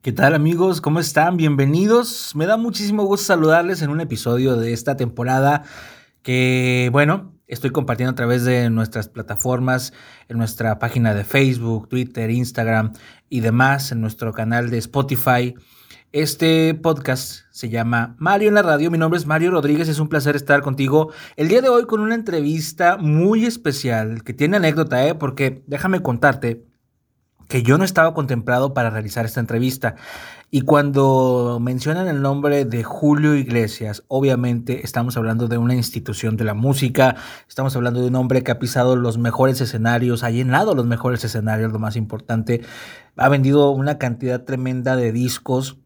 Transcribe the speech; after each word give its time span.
¿Qué 0.00 0.12
tal 0.12 0.36
amigos? 0.36 0.80
¿Cómo 0.80 1.00
están? 1.00 1.36
Bienvenidos. 1.36 2.36
Me 2.36 2.46
da 2.46 2.56
muchísimo 2.56 3.02
gusto 3.02 3.26
saludarles 3.26 3.82
en 3.82 3.90
un 3.90 4.00
episodio 4.00 4.54
de 4.54 4.72
esta 4.72 4.96
temporada 4.96 5.64
que, 6.22 6.88
bueno, 6.92 7.34
estoy 7.48 7.70
compartiendo 7.70 8.12
a 8.12 8.14
través 8.14 8.44
de 8.44 8.70
nuestras 8.70 9.08
plataformas, 9.08 9.92
en 10.28 10.38
nuestra 10.38 10.78
página 10.78 11.14
de 11.14 11.24
Facebook, 11.24 11.88
Twitter, 11.88 12.30
Instagram 12.30 12.92
y 13.28 13.40
demás, 13.40 13.90
en 13.90 14.00
nuestro 14.00 14.32
canal 14.32 14.70
de 14.70 14.78
Spotify. 14.78 15.56
Este 16.12 16.74
podcast 16.74 17.40
se 17.50 17.68
llama 17.68 18.14
Mario 18.20 18.50
en 18.50 18.54
la 18.54 18.62
radio. 18.62 18.92
Mi 18.92 18.98
nombre 18.98 19.18
es 19.18 19.26
Mario 19.26 19.50
Rodríguez. 19.50 19.88
Es 19.88 19.98
un 19.98 20.08
placer 20.08 20.36
estar 20.36 20.62
contigo 20.62 21.12
el 21.34 21.48
día 21.48 21.60
de 21.60 21.70
hoy 21.70 21.86
con 21.86 22.00
una 22.00 22.14
entrevista 22.14 22.98
muy 22.98 23.46
especial 23.46 24.22
que 24.22 24.32
tiene 24.32 24.58
anécdota, 24.58 25.04
¿eh? 25.08 25.16
porque 25.16 25.64
déjame 25.66 26.00
contarte 26.00 26.67
que 27.48 27.62
yo 27.62 27.78
no 27.78 27.84
estaba 27.84 28.14
contemplado 28.14 28.74
para 28.74 28.90
realizar 28.90 29.24
esta 29.24 29.40
entrevista. 29.40 29.96
Y 30.50 30.62
cuando 30.62 31.58
mencionan 31.60 32.08
el 32.08 32.22
nombre 32.22 32.64
de 32.64 32.84
Julio 32.84 33.34
Iglesias, 33.34 34.04
obviamente 34.08 34.84
estamos 34.84 35.16
hablando 35.16 35.48
de 35.48 35.58
una 35.58 35.74
institución 35.74 36.36
de 36.36 36.44
la 36.44 36.54
música, 36.54 37.16
estamos 37.48 37.74
hablando 37.76 38.00
de 38.00 38.08
un 38.08 38.16
hombre 38.16 38.42
que 38.42 38.50
ha 38.50 38.58
pisado 38.58 38.96
los 38.96 39.18
mejores 39.18 39.60
escenarios, 39.60 40.24
ha 40.24 40.30
llenado 40.30 40.74
los 40.74 40.86
mejores 40.86 41.24
escenarios, 41.24 41.72
lo 41.72 41.78
más 41.78 41.96
importante, 41.96 42.62
ha 43.16 43.28
vendido 43.28 43.70
una 43.70 43.98
cantidad 43.98 44.44
tremenda 44.44 44.96
de 44.96 45.12
discos 45.12 45.78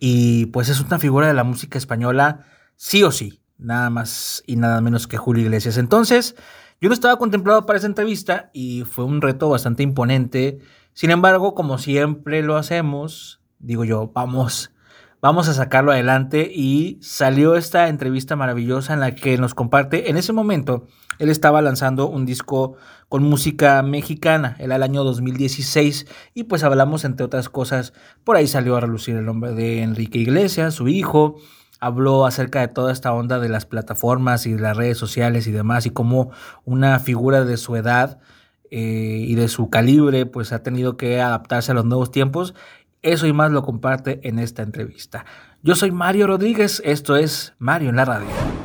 y 0.00 0.46
pues 0.46 0.68
es 0.68 0.80
una 0.80 0.98
figura 0.98 1.28
de 1.28 1.34
la 1.34 1.44
música 1.44 1.78
española, 1.78 2.40
sí 2.76 3.02
o 3.04 3.10
sí, 3.10 3.40
nada 3.56 3.88
más 3.88 4.42
y 4.46 4.56
nada 4.56 4.80
menos 4.80 5.06
que 5.06 5.16
Julio 5.16 5.44
Iglesias. 5.44 5.78
Entonces, 5.78 6.34
yo 6.82 6.88
no 6.88 6.94
estaba 6.94 7.16
contemplado 7.16 7.64
para 7.64 7.78
esa 7.78 7.86
entrevista 7.86 8.50
y 8.52 8.82
fue 8.82 9.04
un 9.04 9.22
reto 9.22 9.48
bastante 9.48 9.84
imponente. 9.84 10.58
Sin 10.94 11.12
embargo, 11.12 11.54
como 11.54 11.78
siempre 11.78 12.42
lo 12.42 12.56
hacemos, 12.56 13.40
digo 13.60 13.84
yo, 13.84 14.10
vamos, 14.12 14.72
vamos 15.20 15.46
a 15.46 15.54
sacarlo 15.54 15.92
adelante 15.92 16.50
y 16.52 16.98
salió 17.00 17.54
esta 17.54 17.86
entrevista 17.86 18.34
maravillosa 18.34 18.94
en 18.94 18.98
la 18.98 19.14
que 19.14 19.38
nos 19.38 19.54
comparte, 19.54 20.10
en 20.10 20.16
ese 20.16 20.32
momento, 20.32 20.88
él 21.20 21.28
estaba 21.30 21.62
lanzando 21.62 22.08
un 22.08 22.26
disco 22.26 22.74
con 23.08 23.22
música 23.22 23.80
mexicana, 23.84 24.56
era 24.58 24.74
el 24.74 24.82
año 24.82 25.04
2016 25.04 26.08
y 26.34 26.42
pues 26.44 26.64
hablamos 26.64 27.04
entre 27.04 27.24
otras 27.24 27.48
cosas, 27.48 27.92
por 28.24 28.34
ahí 28.34 28.48
salió 28.48 28.76
a 28.76 28.80
relucir 28.80 29.14
el 29.14 29.24
nombre 29.24 29.52
de 29.52 29.82
Enrique 29.82 30.18
Iglesias, 30.18 30.74
su 30.74 30.88
hijo, 30.88 31.36
habló 31.82 32.26
acerca 32.26 32.60
de 32.60 32.68
toda 32.68 32.92
esta 32.92 33.12
onda 33.12 33.40
de 33.40 33.48
las 33.48 33.66
plataformas 33.66 34.46
y 34.46 34.52
de 34.52 34.60
las 34.60 34.76
redes 34.76 34.96
sociales 34.96 35.48
y 35.48 35.50
demás, 35.52 35.84
y 35.84 35.90
cómo 35.90 36.30
una 36.64 37.00
figura 37.00 37.44
de 37.44 37.56
su 37.56 37.74
edad 37.74 38.20
eh, 38.70 39.24
y 39.26 39.34
de 39.34 39.48
su 39.48 39.68
calibre, 39.68 40.24
pues 40.24 40.52
ha 40.52 40.62
tenido 40.62 40.96
que 40.96 41.20
adaptarse 41.20 41.72
a 41.72 41.74
los 41.74 41.84
nuevos 41.84 42.12
tiempos. 42.12 42.54
Eso 43.02 43.26
y 43.26 43.32
más 43.32 43.50
lo 43.50 43.64
comparte 43.64 44.20
en 44.22 44.38
esta 44.38 44.62
entrevista. 44.62 45.26
Yo 45.64 45.74
soy 45.74 45.90
Mario 45.90 46.28
Rodríguez, 46.28 46.80
esto 46.84 47.16
es 47.16 47.54
Mario 47.58 47.90
en 47.90 47.96
la 47.96 48.04
radio. 48.04 48.61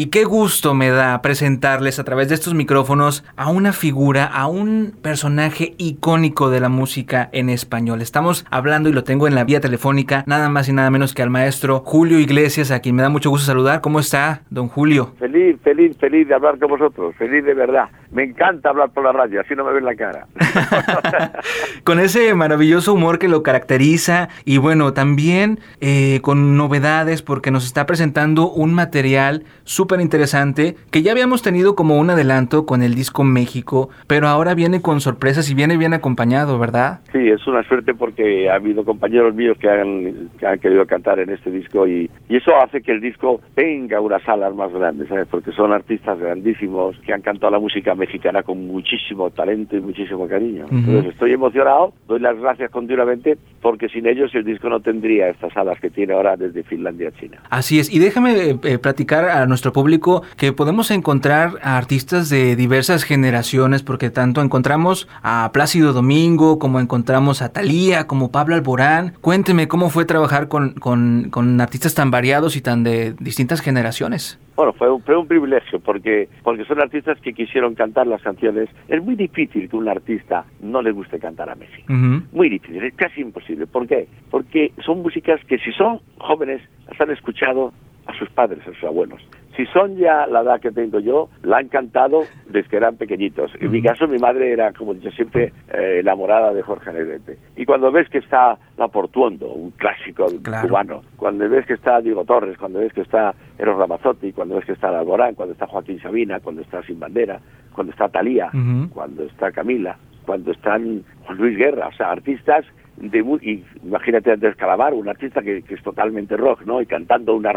Y 0.00 0.10
qué 0.10 0.22
gusto 0.22 0.74
me 0.74 0.90
da 0.90 1.20
presentarles 1.22 1.98
a 1.98 2.04
través 2.04 2.28
de 2.28 2.36
estos 2.36 2.54
micrófonos 2.54 3.24
a 3.34 3.50
una 3.50 3.72
figura, 3.72 4.26
a 4.26 4.46
un 4.46 4.92
personaje 5.02 5.74
icónico 5.76 6.50
de 6.50 6.60
la 6.60 6.68
música 6.68 7.28
en 7.32 7.48
español. 7.50 8.00
Estamos 8.00 8.46
hablando 8.48 8.88
y 8.88 8.92
lo 8.92 9.02
tengo 9.02 9.26
en 9.26 9.34
la 9.34 9.42
vía 9.42 9.58
telefónica, 9.58 10.22
nada 10.28 10.48
más 10.48 10.68
y 10.68 10.72
nada 10.72 10.92
menos 10.92 11.14
que 11.14 11.22
al 11.22 11.30
maestro 11.30 11.80
Julio 11.84 12.20
Iglesias, 12.20 12.70
a 12.70 12.78
quien 12.78 12.94
me 12.94 13.02
da 13.02 13.08
mucho 13.08 13.28
gusto 13.28 13.46
saludar. 13.46 13.80
¿Cómo 13.80 13.98
está, 13.98 14.42
don 14.50 14.68
Julio? 14.68 15.14
Feliz, 15.18 15.56
feliz, 15.64 15.96
feliz 15.98 16.28
de 16.28 16.34
hablar 16.34 16.60
con 16.60 16.68
vosotros, 16.68 17.16
feliz 17.16 17.44
de 17.44 17.54
verdad. 17.54 17.88
Me 18.10 18.24
encanta 18.24 18.70
hablar 18.70 18.90
por 18.90 19.04
la 19.04 19.12
radio, 19.12 19.40
así 19.40 19.54
no 19.54 19.64
me 19.64 19.72
ven 19.72 19.84
la 19.84 19.94
cara. 19.94 20.26
con 21.84 22.00
ese 22.00 22.34
maravilloso 22.34 22.94
humor 22.94 23.18
que 23.18 23.28
lo 23.28 23.42
caracteriza 23.42 24.28
y 24.44 24.58
bueno, 24.58 24.94
también 24.94 25.58
eh, 25.80 26.20
con 26.22 26.56
novedades 26.56 27.22
porque 27.22 27.50
nos 27.50 27.66
está 27.66 27.84
presentando 27.86 28.50
un 28.50 28.72
material 28.72 29.44
súper 29.64 30.00
interesante 30.00 30.76
que 30.90 31.02
ya 31.02 31.12
habíamos 31.12 31.42
tenido 31.42 31.74
como 31.74 31.98
un 31.98 32.10
adelanto 32.10 32.64
con 32.64 32.82
el 32.82 32.94
disco 32.94 33.24
México, 33.24 33.90
pero 34.06 34.28
ahora 34.28 34.54
viene 34.54 34.80
con 34.80 35.00
sorpresas 35.00 35.50
y 35.50 35.54
viene 35.54 35.76
bien 35.76 35.92
acompañado, 35.92 36.58
¿verdad? 36.58 37.00
Sí, 37.12 37.28
es 37.28 37.46
una 37.46 37.62
suerte 37.64 37.94
porque 37.94 38.48
ha 38.48 38.54
habido 38.54 38.84
compañeros 38.84 39.34
míos 39.34 39.58
que 39.58 39.68
han, 39.68 40.30
que 40.38 40.46
han 40.46 40.58
querido 40.58 40.86
cantar 40.86 41.18
en 41.18 41.30
este 41.30 41.50
disco 41.50 41.86
y, 41.86 42.10
y, 42.28 42.36
eso 42.36 42.56
hace 42.56 42.80
que 42.80 42.92
el 42.92 43.00
disco 43.00 43.40
tenga 43.54 44.00
unas 44.00 44.22
salas 44.22 44.54
más 44.54 44.72
grandes, 44.72 45.08
¿sabes? 45.08 45.26
Porque 45.30 45.52
son 45.52 45.72
artistas 45.72 46.18
grandísimos 46.18 46.96
que 47.00 47.12
han 47.12 47.20
cantado 47.20 47.52
la 47.52 47.58
música 47.58 47.94
mexicana 47.98 48.42
con 48.42 48.66
muchísimo 48.66 49.30
talento 49.30 49.76
y 49.76 49.80
muchísimo 49.80 50.26
cariño. 50.26 50.66
Entonces 50.70 51.12
estoy 51.12 51.32
emocionado, 51.32 51.92
doy 52.06 52.20
las 52.20 52.38
gracias 52.38 52.70
continuamente 52.70 53.36
porque 53.60 53.88
sin 53.88 54.06
ellos 54.06 54.34
el 54.34 54.44
disco 54.44 54.68
no 54.68 54.80
tendría 54.80 55.28
estas 55.28 55.52
salas 55.52 55.78
que 55.80 55.90
tiene 55.90 56.14
ahora 56.14 56.36
desde 56.36 56.62
Finlandia 56.62 57.08
a 57.08 57.12
China. 57.12 57.38
Así 57.50 57.78
es, 57.78 57.92
y 57.92 57.98
déjame 57.98 58.32
eh, 58.32 58.58
eh, 58.62 58.78
platicar 58.78 59.26
a 59.26 59.46
nuestro 59.46 59.72
público 59.72 60.22
que 60.36 60.52
podemos 60.52 60.90
encontrar 60.90 61.52
a 61.62 61.76
artistas 61.76 62.30
de 62.30 62.56
diversas 62.56 63.04
generaciones, 63.04 63.82
porque 63.82 64.10
tanto 64.10 64.40
encontramos 64.40 65.08
a 65.22 65.50
Plácido 65.52 65.92
Domingo, 65.92 66.58
como 66.58 66.80
encontramos 66.80 67.42
a 67.42 67.52
Talía, 67.52 68.06
como 68.06 68.30
Pablo 68.30 68.54
Alborán. 68.54 69.14
Cuénteme 69.20 69.68
cómo 69.68 69.90
fue 69.90 70.04
trabajar 70.04 70.48
con, 70.48 70.74
con, 70.74 71.28
con 71.30 71.60
artistas 71.60 71.94
tan 71.94 72.10
variados 72.10 72.56
y 72.56 72.60
tan 72.60 72.84
de 72.84 73.14
distintas 73.18 73.60
generaciones. 73.60 74.38
Bueno, 74.58 74.72
fue 74.72 74.90
un, 74.90 75.00
fue 75.02 75.16
un 75.16 75.28
privilegio 75.28 75.78
porque, 75.78 76.28
porque 76.42 76.64
son 76.64 76.80
artistas 76.80 77.16
que 77.20 77.32
quisieron 77.32 77.76
cantar 77.76 78.08
las 78.08 78.20
canciones. 78.22 78.68
Es 78.88 79.00
muy 79.00 79.14
difícil 79.14 79.68
que 79.68 79.76
un 79.76 79.88
artista 79.88 80.46
no 80.60 80.82
le 80.82 80.90
guste 80.90 81.20
cantar 81.20 81.48
a 81.48 81.54
Messi. 81.54 81.84
Muy 82.32 82.48
difícil, 82.48 82.82
es 82.82 82.92
casi 82.94 83.20
imposible. 83.20 83.68
¿Por 83.68 83.86
qué? 83.86 84.08
Porque 84.32 84.72
son 84.84 85.00
músicas 85.00 85.40
que 85.44 85.58
si 85.58 85.70
son 85.70 86.00
jóvenes 86.18 86.60
las 86.88 87.00
han 87.00 87.12
escuchado 87.12 87.72
a 88.06 88.18
sus 88.18 88.28
padres, 88.30 88.58
a 88.66 88.74
sus 88.74 88.82
abuelos. 88.82 89.22
Si 89.58 89.66
son 89.66 89.96
ya 89.96 90.24
la 90.28 90.42
edad 90.42 90.60
que 90.60 90.70
tengo 90.70 91.00
yo, 91.00 91.30
la 91.42 91.56
han 91.56 91.66
cantado 91.66 92.20
desde 92.48 92.68
que 92.68 92.76
eran 92.76 92.96
pequeñitos. 92.96 93.50
En 93.58 93.72
mi 93.72 93.82
caso, 93.82 94.06
mi 94.06 94.16
madre 94.16 94.52
era, 94.52 94.72
como 94.72 94.94
dicho 94.94 95.10
siempre, 95.10 95.52
eh, 95.74 95.98
enamorada 95.98 96.54
de 96.54 96.62
Jorge 96.62 96.92
Negrete. 96.92 97.38
Y 97.56 97.66
cuando 97.66 97.90
ves 97.90 98.08
que 98.08 98.18
está 98.18 98.56
La 98.76 98.86
Portuondo, 98.86 99.48
un 99.48 99.72
clásico 99.72 100.26
cubano, 100.62 101.02
cuando 101.16 101.48
ves 101.48 101.66
que 101.66 101.72
está 101.72 102.00
Diego 102.00 102.24
Torres, 102.24 102.56
cuando 102.56 102.78
ves 102.78 102.92
que 102.92 103.00
está 103.00 103.34
Eros 103.58 103.76
Ramazzotti, 103.78 104.32
cuando 104.32 104.54
ves 104.54 104.64
que 104.64 104.74
está 104.74 104.96
Alborán, 104.96 105.34
cuando 105.34 105.54
está 105.54 105.66
Joaquín 105.66 106.00
Sabina, 106.00 106.38
cuando 106.38 106.62
está 106.62 106.80
Sin 106.84 107.00
Bandera, 107.00 107.40
cuando 107.74 107.90
está 107.90 108.08
Talía, 108.08 108.52
cuando 108.94 109.24
está 109.24 109.50
Camila, 109.50 109.98
cuando 110.24 110.52
están 110.52 111.02
Juan 111.24 111.36
Luis 111.36 111.58
Guerra, 111.58 111.88
o 111.88 111.92
sea, 111.94 112.12
artistas 112.12 112.64
de, 113.00 113.18
y 113.42 113.64
imagínate 113.84 114.32
Andrés 114.32 114.56
Calamar, 114.56 114.94
un 114.94 115.08
artista 115.08 115.42
que, 115.42 115.64
es 115.68 115.82
totalmente 115.82 116.36
rock, 116.36 116.62
¿no? 116.64 116.80
Y 116.80 116.86
cantando 116.86 117.34
una, 117.34 117.52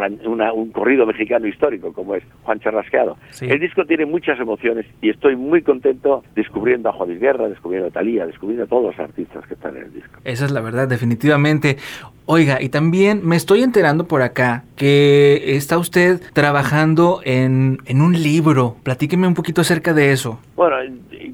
un 0.53 0.71
corrido 0.71 1.05
mexicano 1.05 1.47
histórico 1.47 1.93
como 1.93 2.15
es 2.15 2.23
Juan 2.43 2.59
Charrasqueado. 2.59 3.17
El 3.41 3.59
disco 3.59 3.85
tiene 3.85 4.05
muchas 4.05 4.39
emociones 4.39 4.85
y 5.01 5.09
estoy 5.09 5.35
muy 5.35 5.61
contento 5.61 6.23
descubriendo 6.35 6.89
a 6.89 6.93
Juan 6.93 7.09
Luis 7.09 7.21
Guerra, 7.21 7.47
descubriendo 7.47 7.89
a 7.89 7.91
Talía, 7.91 8.25
descubriendo 8.25 8.65
a 8.65 8.67
todos 8.67 8.83
los 8.83 8.99
artistas 8.99 9.45
que 9.47 9.55
están 9.55 9.77
en 9.77 9.83
el 9.83 9.93
disco. 9.93 10.19
Esa 10.23 10.45
es 10.45 10.51
la 10.51 10.61
verdad, 10.61 10.87
definitivamente. 10.87 11.77
Oiga, 12.25 12.61
y 12.61 12.69
también 12.69 13.21
me 13.23 13.35
estoy 13.35 13.61
enterando 13.63 14.07
por 14.07 14.21
acá 14.21 14.63
que 14.77 15.55
está 15.57 15.77
usted 15.77 16.21
trabajando 16.33 17.19
en, 17.25 17.79
en 17.85 18.01
un 18.01 18.13
libro. 18.13 18.77
Platíqueme 18.83 19.27
un 19.27 19.33
poquito 19.33 19.61
acerca 19.61 19.93
de 19.93 20.11
eso. 20.11 20.39
Bueno, 20.55 20.77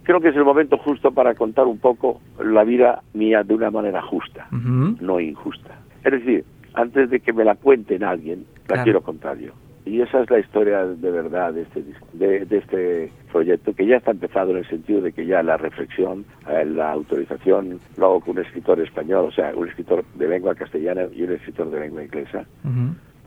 creo 0.07 0.21
que 0.21 0.29
es 0.29 0.35
el 0.37 0.45
momento 0.45 0.77
justo 0.77 1.11
para 1.11 1.35
contar 1.35 1.67
un 1.67 1.79
poco 1.79 2.21
la 2.39 2.63
vida 2.63 3.03
mía 3.13 3.43
de 3.43 3.53
una 3.53 3.69
manera 3.69 4.01
justa, 4.01 4.47
no 4.51 5.19
injusta. 5.19 5.75
Es 6.01 6.13
decir, 6.13 6.45
antes 6.73 7.09
de 7.09 7.19
que 7.19 7.33
me 7.33 7.43
la 7.43 7.55
cuenten 7.55 8.05
alguien, 8.05 8.45
la 8.69 8.83
quiero 8.83 9.01
contar 9.01 9.37
yo. 9.37 9.51
Y 9.83 9.99
esa 10.01 10.21
es 10.21 10.29
la 10.29 10.39
historia 10.39 10.85
de 10.85 11.11
verdad 11.11 11.53
de 11.53 11.63
este, 11.63 11.83
de, 12.13 12.45
de 12.45 12.57
este 12.57 13.11
proyecto, 13.31 13.73
que 13.73 13.85
ya 13.85 13.97
está 13.97 14.11
empezado 14.11 14.51
en 14.51 14.57
el 14.57 14.69
sentido 14.69 15.01
de 15.01 15.11
que 15.11 15.25
ya 15.25 15.43
la 15.43 15.57
reflexión, 15.57 16.23
eh, 16.49 16.63
la 16.65 16.91
autorización, 16.91 17.79
lo 17.97 18.05
hago 18.05 18.19
con 18.21 18.37
un 18.37 18.45
escritor 18.45 18.79
español, 18.79 19.25
o 19.25 19.31
sea, 19.31 19.53
un 19.55 19.67
escritor 19.67 20.05
de 20.15 20.27
lengua 20.29 20.55
castellana 20.55 21.03
y 21.13 21.23
un 21.23 21.33
escritor 21.33 21.69
de 21.69 21.81
lengua 21.81 22.03
inglesa, 22.03 22.45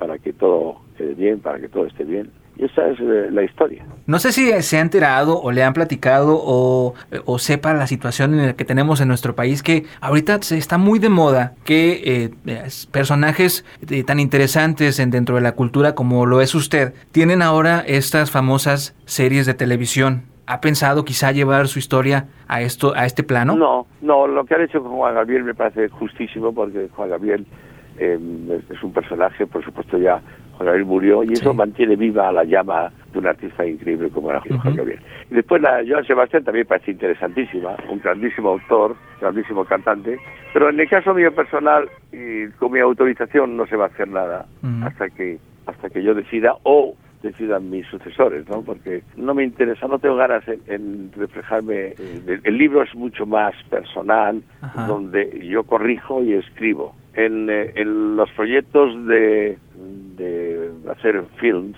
para 0.00 0.18
que 0.18 0.32
todo 0.32 0.80
quede 0.96 1.14
bien, 1.14 1.40
para 1.40 1.60
que 1.60 1.68
todo 1.68 1.86
esté 1.86 2.04
bien. 2.04 2.30
Y 2.56 2.64
esa 2.64 2.88
es 2.88 2.98
eh, 3.00 3.28
la 3.30 3.42
historia. 3.42 3.84
No 4.06 4.18
sé 4.18 4.32
si 4.32 4.50
se 4.62 4.78
ha 4.78 4.80
enterado 4.80 5.40
o 5.40 5.52
le 5.52 5.62
han 5.62 5.72
platicado 5.72 6.38
o, 6.42 6.94
o, 7.24 7.38
sepa 7.38 7.72
la 7.74 7.86
situación 7.86 8.34
en 8.34 8.46
la 8.46 8.52
que 8.54 8.64
tenemos 8.64 9.00
en 9.00 9.08
nuestro 9.08 9.34
país, 9.34 9.62
que 9.62 9.84
ahorita 10.00 10.42
se 10.42 10.58
está 10.58 10.78
muy 10.78 10.98
de 10.98 11.10
moda 11.10 11.54
que 11.64 12.30
eh, 12.44 12.66
personajes 12.90 13.64
eh, 13.88 14.02
tan 14.04 14.20
interesantes 14.20 14.98
en, 14.98 15.10
dentro 15.10 15.36
de 15.36 15.42
la 15.42 15.52
cultura 15.52 15.94
como 15.94 16.26
lo 16.26 16.40
es 16.40 16.54
usted, 16.54 16.94
tienen 17.12 17.40
ahora 17.42 17.84
estas 17.86 18.30
famosas 18.30 18.96
series 19.04 19.46
de 19.46 19.54
televisión. 19.54 20.24
¿Ha 20.46 20.60
pensado 20.60 21.04
quizá 21.04 21.30
llevar 21.30 21.68
su 21.68 21.78
historia 21.78 22.26
a 22.48 22.62
esto, 22.62 22.92
a 22.96 23.06
este 23.06 23.22
plano? 23.22 23.54
No, 23.54 23.86
no, 24.00 24.26
lo 24.26 24.44
que 24.44 24.54
han 24.54 24.62
hecho 24.62 24.82
con 24.82 24.92
Juan 24.92 25.14
Gabriel 25.14 25.44
me 25.44 25.54
parece 25.54 25.88
justísimo 25.88 26.52
porque 26.52 26.88
Juan 26.94 27.10
Gabriel 27.10 27.46
eh, 28.00 28.18
es 28.70 28.82
un 28.82 28.92
personaje, 28.92 29.46
por 29.46 29.62
supuesto 29.62 29.98
ya 29.98 30.20
Juan 30.56 30.66
Gabriel 30.66 30.86
murió 30.86 31.22
y 31.22 31.34
eso 31.34 31.52
mantiene 31.54 31.96
viva 31.96 32.32
la 32.32 32.44
llama 32.44 32.90
de 33.12 33.18
un 33.18 33.26
artista 33.26 33.66
increíble 33.66 34.08
como 34.08 34.30
era 34.30 34.40
Joan 34.40 34.74
Gabriel. 34.74 35.00
Y 35.30 35.34
después 35.34 35.60
la 35.60 35.82
Joan 35.86 36.04
Sebastián 36.06 36.44
también 36.44 36.66
parece 36.66 36.92
interesantísima, 36.92 37.76
un 37.90 38.00
grandísimo 38.00 38.50
autor, 38.50 38.96
grandísimo 39.20 39.64
cantante, 39.66 40.18
pero 40.52 40.70
en 40.70 40.80
el 40.80 40.88
caso 40.88 41.12
mío 41.12 41.34
personal, 41.34 41.88
y 42.10 42.48
con 42.58 42.72
mi 42.72 42.80
autorización 42.80 43.56
no 43.56 43.66
se 43.66 43.76
va 43.76 43.84
a 43.84 43.88
hacer 43.88 44.08
nada 44.08 44.46
hasta 44.82 45.10
que 45.10 45.38
hasta 45.66 45.90
que 45.90 46.02
yo 46.02 46.14
decida 46.14 46.54
o 46.64 46.96
decidan 47.22 47.68
mis 47.68 47.86
sucesores, 47.86 48.48
¿no? 48.48 48.62
Porque 48.62 49.02
no 49.16 49.34
me 49.34 49.44
interesa, 49.44 49.86
no 49.86 49.98
tengo 49.98 50.16
ganas 50.16 50.42
en, 50.66 51.12
reflejarme. 51.12 51.94
El, 52.26 52.58
libro 52.58 52.82
es 52.82 52.94
mucho 52.94 53.26
más 53.26 53.54
personal, 53.68 54.42
donde 54.86 55.46
yo 55.46 55.64
corrijo 55.64 56.22
y 56.22 56.32
escribo. 56.34 56.94
En, 57.26 57.50
eh, 57.50 57.72
en 57.76 58.16
los 58.16 58.30
proyectos 58.30 59.06
de, 59.06 59.58
de 60.16 60.49
hacer 60.90 61.24
films, 61.36 61.76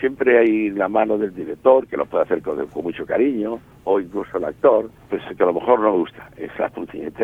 siempre 0.00 0.38
hay 0.38 0.70
la 0.70 0.88
mano 0.88 1.18
del 1.18 1.34
director, 1.34 1.86
que 1.86 1.96
lo 1.96 2.06
puede 2.06 2.24
hacer 2.24 2.42
con, 2.42 2.66
con 2.66 2.82
mucho 2.82 3.06
cariño, 3.06 3.60
o 3.84 4.00
incluso 4.00 4.36
el 4.36 4.44
actor, 4.44 4.90
pues 5.08 5.22
que 5.36 5.42
a 5.42 5.46
lo 5.46 5.54
mejor 5.54 5.80
no 5.80 5.92
gusta. 5.92 6.28
Es 6.36 6.50
la 6.58 6.70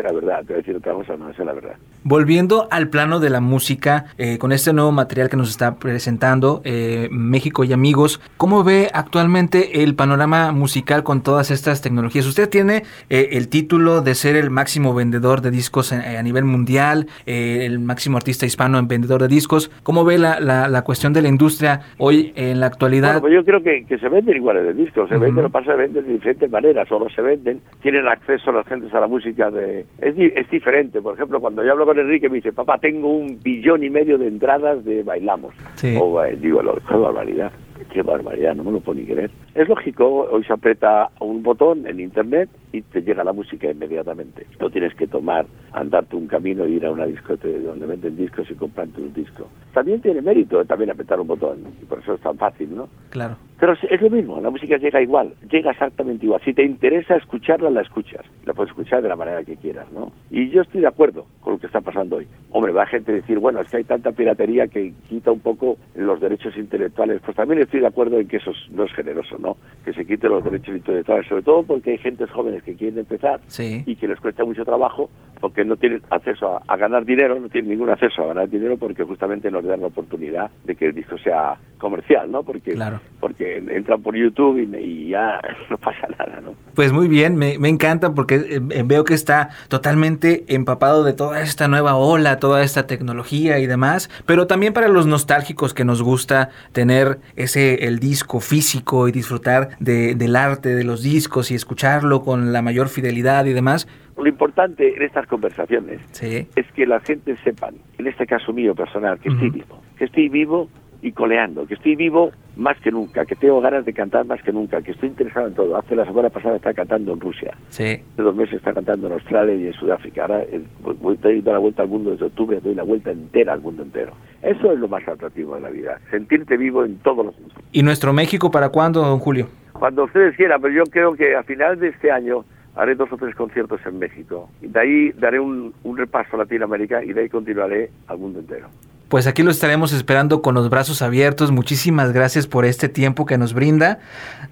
la 0.03 0.13
verdad. 0.13 0.39
Te 0.39 0.47
voy 0.47 0.53
a 0.53 0.57
decir 0.57 0.75
otra 0.75 0.93
cosa, 0.93 1.15
no 1.17 1.29
es 1.29 1.37
la 1.37 1.53
verdad. 1.53 1.75
Volviendo 2.03 2.67
al 2.71 2.89
plano 2.89 3.19
de 3.19 3.29
la 3.29 3.41
música, 3.41 4.05
eh, 4.17 4.37
con 4.37 4.51
este 4.51 4.73
nuevo 4.73 4.91
material 4.91 5.29
que 5.29 5.37
nos 5.37 5.49
está 5.49 5.75
presentando 5.75 6.61
eh, 6.63 7.09
México 7.11 7.63
y 7.63 7.73
amigos, 7.73 8.21
¿cómo 8.37 8.63
ve 8.63 8.89
actualmente 8.93 9.83
el 9.83 9.95
panorama 9.95 10.51
musical 10.51 11.03
con 11.03 11.21
todas 11.21 11.51
estas 11.51 11.81
tecnologías? 11.81 12.25
Usted 12.25 12.49
tiene 12.49 12.83
eh, 13.09 13.29
el 13.33 13.49
título 13.49 14.01
de 14.01 14.15
ser 14.15 14.35
el 14.35 14.49
máximo 14.49 14.93
vendedor 14.93 15.41
de 15.41 15.51
discos 15.51 15.91
a, 15.91 16.21
nivel 16.23 16.45
mundial, 16.45 17.07
el 17.25 17.79
máximo 17.79 18.17
artista 18.17 18.45
hispano 18.45 18.79
en 18.79 18.87
vendedor 18.87 19.21
de 19.21 19.27
discos. 19.27 19.71
¿Cómo 19.83 20.03
ve 20.03 20.17
la, 20.17 20.39
la, 20.39 20.81
cuestión 20.83 21.13
de 21.13 21.16
la 21.21 21.29
industria 21.29 21.81
hoy 21.97 22.33
en 22.35 22.59
la 22.59 22.67
actualidad? 22.67 23.19
Bueno, 23.19 23.21
pues 23.21 23.33
yo 23.33 23.45
creo 23.45 23.63
que, 23.63 23.85
que 23.85 23.97
se 23.97 24.09
venden 24.09 24.35
iguales 24.35 24.63
de 24.63 24.73
discos, 24.73 25.09
se 25.09 25.17
venden, 25.17 25.43
lo 25.43 25.49
pasa, 25.49 25.71
se 25.71 25.77
venden 25.77 26.05
de 26.05 26.13
diferentes 26.13 26.49
maneras, 26.49 26.91
o 26.91 26.99
no 26.99 27.09
se 27.09 27.21
venden, 27.21 27.61
tienen 27.81 28.07
acceso 28.07 28.49
a 28.49 28.53
las 28.53 28.67
gentes 28.67 28.93
a 28.93 28.99
la 28.99 29.07
música 29.07 29.49
de... 29.51 29.85
Es, 29.99 30.15
es 30.17 30.49
diferente, 30.49 31.01
por 31.01 31.15
ejemplo, 31.15 31.39
cuando 31.39 31.63
yo 31.63 31.71
hablo 31.71 31.85
con 31.85 31.99
Enrique 31.99 32.29
me 32.29 32.35
dice, 32.35 32.53
papá, 32.53 32.77
tengo 32.77 33.09
un 33.09 33.39
billón 33.41 33.83
y 33.83 33.89
medio 33.89 34.17
de 34.17 34.27
entradas 34.27 34.83
de 34.85 35.03
Bailamos. 35.03 35.53
O 35.99 36.23
eh, 36.23 36.37
digo, 36.39 36.61
qué 36.87 36.95
barbaridad 36.95 37.51
qué 37.91 38.01
barbaridad, 38.01 38.55
no 38.55 38.63
me 38.63 38.71
lo 38.71 38.79
puedo 38.79 38.99
ni 38.99 39.05
creer. 39.05 39.31
Es 39.55 39.67
lógico, 39.67 40.27
hoy 40.31 40.43
se 40.43 40.53
aprieta 40.53 41.09
un 41.19 41.43
botón 41.43 41.87
en 41.87 41.99
internet 41.99 42.49
y 42.71 42.81
te 42.81 43.01
llega 43.01 43.23
la 43.23 43.33
música 43.33 43.69
inmediatamente. 43.69 44.45
No 44.59 44.69
tienes 44.69 44.93
que 44.95 45.07
tomar, 45.07 45.45
andarte 45.73 46.15
un 46.15 46.27
camino 46.27 46.65
e 46.65 46.71
ir 46.71 46.85
a 46.85 46.91
una 46.91 47.05
discoteca 47.05 47.57
donde 47.59 47.85
venden 47.85 48.17
discos 48.17 48.49
y 48.49 48.55
comprarte 48.55 49.01
un 49.01 49.13
disco. 49.13 49.47
También 49.73 50.01
tiene 50.01 50.21
mérito 50.21 50.63
también 50.65 50.91
apretar 50.91 51.19
un 51.19 51.27
botón, 51.27 51.59
y 51.81 51.85
por 51.85 51.99
eso 51.99 52.13
es 52.15 52.21
tan 52.21 52.37
fácil, 52.37 52.75
¿no? 52.75 52.89
Claro. 53.09 53.37
Pero 53.59 53.73
es 53.73 54.01
lo 54.01 54.09
mismo, 54.09 54.39
la 54.39 54.51
música 54.51 54.77
llega 54.77 55.01
igual, 55.01 55.33
llega 55.49 55.71
exactamente 55.71 56.25
igual. 56.25 56.41
Si 56.45 56.53
te 56.53 56.63
interesa 56.63 57.15
escucharla, 57.15 57.71
la 57.71 57.81
escuchas. 57.81 58.23
La 58.45 58.53
puedes 58.53 58.69
escuchar 58.69 59.01
de 59.01 59.09
la 59.09 59.15
manera 59.15 59.43
que 59.43 59.55
quieras, 59.55 59.91
¿no? 59.91 60.11
Y 60.29 60.49
yo 60.49 60.61
estoy 60.61 60.81
de 60.81 60.87
acuerdo 60.87 61.25
con 61.41 61.53
lo 61.53 61.59
que 61.59 61.65
está 61.65 61.81
pasando 61.81 62.17
hoy. 62.17 62.27
Hombre, 62.51 62.71
va 62.71 62.83
a 62.83 62.87
gente 62.87 63.11
decir, 63.11 63.39
bueno, 63.39 63.59
es 63.61 63.69
que 63.69 63.77
hay 63.77 63.83
tanta 63.83 64.11
piratería 64.11 64.67
que 64.67 64.93
quita 65.09 65.31
un 65.31 65.39
poco 65.39 65.77
los 65.95 66.19
derechos 66.19 66.55
intelectuales. 66.55 67.19
Pues 67.25 67.35
también 67.35 67.61
estoy 67.61 67.79
de 67.79 67.87
acuerdo 67.87 68.19
en 68.19 68.27
que 68.27 68.37
eso 68.37 68.51
no 68.69 68.83
es 68.83 68.93
generoso, 68.93 69.37
¿no? 69.39 69.57
Que 69.83 69.93
se 69.93 70.05
quiten 70.05 70.29
los 70.29 70.43
derechos 70.43 70.75
intelectuales, 70.75 71.27
sobre 71.27 71.41
todo 71.41 71.63
porque 71.63 71.91
hay 71.91 71.97
gentes 71.97 72.29
jóvenes 72.29 72.61
que 72.61 72.75
quieren 72.75 72.99
empezar 72.99 73.39
y 73.57 73.95
que 73.95 74.07
les 74.07 74.19
cuesta 74.19 74.45
mucho 74.45 74.63
trabajo 74.65 75.09
porque 75.39 75.65
no 75.65 75.75
tienen 75.75 76.01
acceso 76.09 76.61
a, 76.67 76.77
ganar 76.77 77.05
dinero, 77.05 77.39
no 77.39 77.49
tienen 77.49 77.71
ningún 77.71 77.89
acceso 77.89 78.23
a 78.23 78.27
ganar 78.27 78.49
dinero 78.49 78.77
porque 78.77 79.03
justamente 79.03 79.49
no 79.51 79.61
les 79.61 79.69
dan 79.69 79.81
la 79.81 79.87
oportunidad 79.87 80.51
de 80.63 80.75
que 80.75 80.87
el 80.87 80.95
disco 80.95 81.17
sea 81.17 81.57
comercial, 81.77 82.31
¿no? 82.31 82.43
Porque, 82.43 82.77
porque 83.19 83.57
entran 83.57 84.01
por 84.01 84.15
YouTube 84.15 84.59
y, 84.59 85.09
ya 85.09 85.39
no 85.69 85.77
pasa 85.77 86.07
nada, 86.17 86.41
¿no? 86.41 86.53
Pues 86.73 86.91
muy 86.91 87.07
bien, 87.07 87.35
me, 87.35 87.57
me 87.59 87.69
encanta 87.69 88.13
porque 88.13 88.35
eh, 88.35 88.83
veo 88.85 89.03
que 89.03 89.13
está 89.13 89.49
totalmente 89.67 90.45
empapado 90.47 91.03
de 91.03 91.13
toda 91.13 91.41
esta 91.41 91.67
nueva 91.67 91.95
ola, 91.95 92.39
toda 92.39 92.63
esta 92.63 92.87
tecnología 92.87 93.59
y 93.59 93.67
demás, 93.67 94.09
pero 94.25 94.47
también 94.47 94.73
para 94.73 94.87
los 94.87 95.07
nostálgicos 95.07 95.73
que 95.73 95.85
nos 95.85 96.01
gusta 96.01 96.49
tener 96.71 97.19
ese 97.35 97.85
el 97.87 97.99
disco 97.99 98.39
físico 98.39 99.07
y 99.07 99.11
disfrutar 99.11 99.69
de, 99.79 100.15
del 100.15 100.35
arte 100.35 100.75
de 100.75 100.83
los 100.83 101.03
discos 101.03 101.51
y 101.51 101.55
escucharlo 101.55 102.21
con 102.21 102.53
la 102.53 102.61
mayor 102.61 102.89
fidelidad 102.89 103.45
y 103.45 103.53
demás, 103.53 103.87
lo 104.17 104.27
importante 104.27 104.95
en 104.95 105.01
estas 105.03 105.27
conversaciones 105.27 106.01
es 106.21 106.71
que 106.73 106.85
la 106.85 106.99
gente 106.99 107.35
sepan, 107.43 107.75
en 107.97 108.07
este 108.07 108.25
caso 108.25 108.51
mío 108.51 108.73
personal, 108.73 109.19
que 109.19 109.29
estoy 109.29 109.49
vivo, 109.49 109.79
que 109.97 110.05
estoy 110.05 110.29
vivo 110.29 110.69
y 111.01 111.11
coleando, 111.11 111.67
que 111.67 111.75
estoy 111.75 111.95
vivo 111.95 112.31
más 112.55 112.79
que 112.79 112.91
nunca, 112.91 113.25
que 113.25 113.35
tengo 113.35 113.61
ganas 113.61 113.85
de 113.85 113.93
cantar 113.93 114.25
más 114.25 114.41
que 114.41 114.51
nunca, 114.51 114.81
que 114.81 114.91
estoy 114.91 115.09
interesado 115.09 115.47
en 115.47 115.53
todo. 115.53 115.77
Hace 115.77 115.95
la 115.95 116.05
semana 116.05 116.29
pasada 116.29 116.55
está 116.55 116.73
cantando 116.73 117.13
en 117.13 117.19
Rusia, 117.19 117.55
sí. 117.69 118.01
hace 118.13 118.21
dos 118.21 118.35
meses 118.35 118.55
está 118.55 118.73
cantando 118.73 119.07
en 119.07 119.13
Australia 119.13 119.53
y 119.53 119.67
en 119.67 119.73
Sudáfrica. 119.73 120.23
Ahora 120.23 120.41
eh, 120.41 120.61
voy 120.81 121.17
dando 121.17 121.53
la 121.53 121.59
vuelta 121.59 121.83
al 121.83 121.89
mundo 121.89 122.11
desde 122.11 122.25
octubre, 122.25 122.59
doy 122.59 122.73
la 122.73 122.83
vuelta 122.83 123.11
entera 123.11 123.53
al 123.53 123.61
mundo 123.61 123.83
entero. 123.83 124.13
Eso 124.41 124.71
es 124.71 124.79
lo 124.79 124.87
más 124.87 125.07
atractivo 125.07 125.55
de 125.55 125.61
la 125.61 125.69
vida, 125.69 125.99
sentirte 126.09 126.57
vivo 126.57 126.83
en 126.83 126.97
todos 126.99 127.25
los 127.25 127.39
mundos. 127.39 127.57
¿Y 127.71 127.83
nuestro 127.83 128.13
México 128.13 128.49
para 128.49 128.69
cuándo, 128.69 129.01
don 129.01 129.19
Julio? 129.19 129.49
Cuando 129.73 130.05
ustedes 130.05 130.35
quieran, 130.35 130.59
pero 130.59 130.73
yo 130.73 130.83
creo 130.85 131.13
que 131.13 131.35
a 131.35 131.43
final 131.43 131.79
de 131.79 131.89
este 131.89 132.09
año 132.09 132.43
haré 132.77 132.95
dos 132.95 133.11
o 133.11 133.17
tres 133.17 133.35
conciertos 133.35 133.81
en 133.85 133.99
México. 133.99 134.49
De 134.61 134.79
ahí 134.79 135.11
daré 135.11 135.39
un, 135.39 135.73
repaso 135.95 136.35
a 136.35 136.39
Latinoamérica 136.39 137.03
y 137.03 137.13
de 137.13 137.21
ahí 137.21 137.29
continuaré 137.29 137.89
al 138.07 138.19
mundo 138.19 138.39
entero. 138.39 138.67
Pues 139.09 139.25
aquí 139.25 139.41
lo 139.41 139.51
estaremos 139.51 139.93
esperando 139.93 140.41
con 140.41 140.53
los 140.53 140.69
brazos 140.69 141.01
abiertos. 141.01 141.51
Muchísimas 141.51 142.11
gracias 142.11 142.45
por 142.45 142.65
este 142.65 142.89
tiempo 142.89 143.25
que 143.25 143.37
nos 143.37 143.53
brinda. 143.53 143.99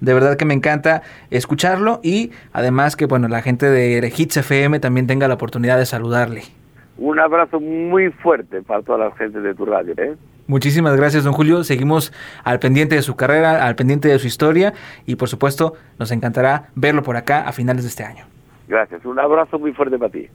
De 0.00 0.14
verdad 0.14 0.36
que 0.36 0.46
me 0.46 0.54
encanta 0.54 1.02
escucharlo 1.30 2.00
y 2.02 2.32
además 2.52 2.96
que 2.96 3.06
bueno, 3.06 3.28
la 3.28 3.42
gente 3.42 3.68
de 3.68 4.12
Hits 4.16 4.38
FM 4.38 4.80
también 4.80 5.06
tenga 5.06 5.28
la 5.28 5.34
oportunidad 5.34 5.78
de 5.78 5.86
saludarle. 5.86 6.42
Un 6.98 7.20
abrazo 7.20 7.60
muy 7.60 8.10
fuerte 8.10 8.62
para 8.62 8.82
toda 8.82 8.98
la 8.98 9.14
gente 9.16 9.40
de 9.40 9.54
tu 9.54 9.66
radio. 9.66 9.94
¿eh? 9.98 10.16
Muchísimas 10.46 10.96
gracias, 10.96 11.24
don 11.24 11.32
Julio. 11.32 11.64
Seguimos 11.64 12.12
al 12.44 12.58
pendiente 12.58 12.94
de 12.94 13.02
su 13.02 13.16
carrera, 13.16 13.66
al 13.66 13.74
pendiente 13.74 14.08
de 14.08 14.18
su 14.18 14.26
historia 14.26 14.74
y 15.04 15.16
por 15.16 15.28
supuesto 15.28 15.74
nos 15.98 16.10
encantará 16.12 16.68
verlo 16.74 17.02
por 17.02 17.16
acá 17.16 17.48
a 17.48 17.52
finales 17.52 17.82
de 17.82 17.88
este 17.88 18.04
año. 18.04 18.26
Gracias. 18.68 19.04
Un 19.04 19.18
abrazo 19.18 19.58
muy 19.58 19.72
fuerte 19.72 19.98
para 19.98 20.10
ti. 20.10 20.28